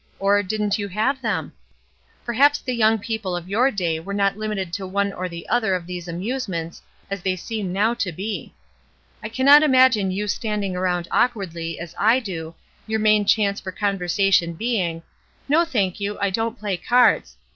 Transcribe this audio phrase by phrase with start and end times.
[0.17, 1.53] Or, didn't you have them?
[2.25, 5.75] Perhaps the young people of yoin day were not limited to one or the other
[5.75, 6.81] of these amusements,
[7.11, 8.51] as they seem now to be.
[9.21, 12.55] I cannot imagine you standing around awkwardly SCRUPLES 97 as I do,
[12.87, 15.03] your main chance for conversation being,
[15.47, 17.37] *No, thank you, I don't play cards.'